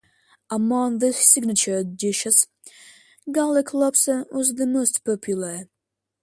[0.49, 2.47] Among the signature dishes,
[3.31, 5.69] garlic lobster was the most popular